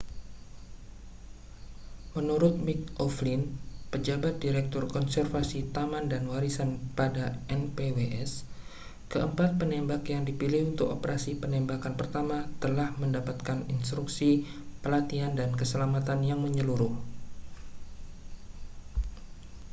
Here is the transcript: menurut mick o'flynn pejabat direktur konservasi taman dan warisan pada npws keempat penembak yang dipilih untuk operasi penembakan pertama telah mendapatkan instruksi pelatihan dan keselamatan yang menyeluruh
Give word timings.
menurut 2.17 2.55
mick 2.65 2.81
o'flynn 3.05 3.43
pejabat 3.93 4.35
direktur 4.43 4.83
konservasi 4.95 5.59
taman 5.75 6.05
dan 6.11 6.23
warisan 6.31 6.69
pada 6.97 7.25
npws 7.59 8.31
keempat 9.13 9.49
penembak 9.61 10.03
yang 10.13 10.23
dipilih 10.29 10.61
untuk 10.73 10.87
operasi 10.95 11.31
penembakan 11.41 11.93
pertama 12.01 12.37
telah 12.63 12.89
mendapatkan 13.01 13.59
instruksi 13.75 14.29
pelatihan 14.83 15.33
dan 15.39 15.49
keselamatan 15.59 16.19
yang 16.29 16.39
menyeluruh 16.45 16.93